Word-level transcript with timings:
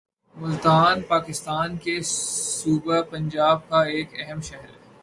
ملتان 0.35 1.01
پاکستان 1.07 1.77
کے 1.77 1.99
صوبہ 2.03 3.01
پنجاب 3.11 3.69
کا 3.69 3.81
ایک 3.85 4.19
اہم 4.19 4.41
شہر 4.41 4.69
ہے 4.69 4.79